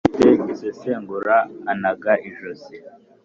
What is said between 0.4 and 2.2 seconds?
gisegura anaga